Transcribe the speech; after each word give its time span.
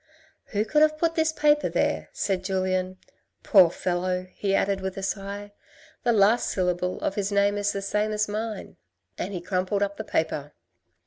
"Who 0.45 0.65
could 0.65 0.81
have 0.81 0.97
put 0.97 1.13
this 1.13 1.31
paper 1.31 1.69
there?" 1.69 2.09
said 2.11 2.43
Julien." 2.43 2.97
Poor 3.43 3.69
fellow!" 3.69 4.25
he 4.41 4.55
added 4.55 4.81
with 4.81 4.97
a 4.97 5.03
sigh," 5.03 5.53
the 6.03 6.11
last 6.11 6.49
syllable 6.49 6.99
of 7.01 7.13
his 7.13 7.31
name 7.31 7.55
is 7.55 7.71
the 7.71 7.83
same 7.83 8.11
as 8.11 8.27
mine," 8.27 8.77
and 9.19 9.31
he 9.31 9.39
crumpled 9.41 9.83
up 9.83 9.97
the 9.97 10.03
paper. 10.03 10.53